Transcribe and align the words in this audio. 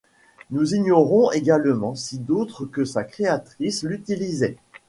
Nous 0.49 0.73
ignorons 0.73 1.31
également 1.31 1.93
si 1.93 2.17
d'autres 2.17 2.65
que 2.65 2.85
sa 2.85 3.03
créatrice 3.03 3.83
l'utilisaient. 3.83 4.57